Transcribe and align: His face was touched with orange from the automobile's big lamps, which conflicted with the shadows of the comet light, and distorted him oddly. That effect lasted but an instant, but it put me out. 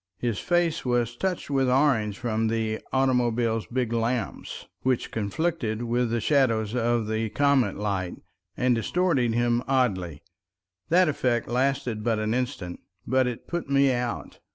His 0.17 0.39
face 0.39 0.83
was 0.83 1.15
touched 1.15 1.51
with 1.51 1.69
orange 1.69 2.17
from 2.17 2.47
the 2.47 2.79
automobile's 2.91 3.67
big 3.67 3.93
lamps, 3.93 4.65
which 4.81 5.11
conflicted 5.11 5.83
with 5.83 6.09
the 6.09 6.19
shadows 6.19 6.73
of 6.75 7.05
the 7.05 7.29
comet 7.29 7.77
light, 7.77 8.15
and 8.57 8.73
distorted 8.73 9.35
him 9.35 9.61
oddly. 9.67 10.23
That 10.89 11.07
effect 11.07 11.47
lasted 11.47 12.03
but 12.03 12.17
an 12.17 12.33
instant, 12.33 12.79
but 13.05 13.27
it 13.27 13.47
put 13.47 13.69
me 13.69 13.91
out. 13.91 14.39